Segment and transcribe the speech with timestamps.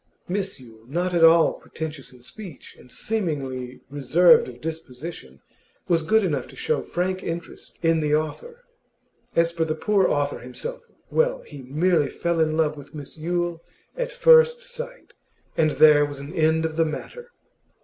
[0.27, 5.41] Miss Yule, not at all pretentious in speech, and seemingly reserved of disposition,
[5.87, 8.63] was good enough to show frank interest in the author.
[9.35, 13.61] As for the poor author himself, well, he merely fell in love with Miss Yule
[13.95, 15.13] at first sight,
[15.55, 17.29] and there was an end of the matter.